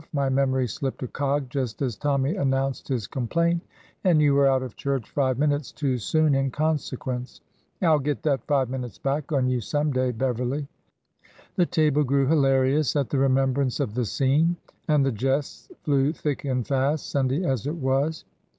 [0.13, 3.61] My memory slipped a cog just as Tommy announced his complaint,
[4.03, 7.39] and you were out of church five minutes too soon in consequence.
[7.83, 10.67] I 'll get that five minutes back on you some day, Beverly."
[11.55, 14.55] The table grew hilarious at the remembrance of the scene,
[14.87, 18.25] and the jests flew thick and fast, Sunday as it was.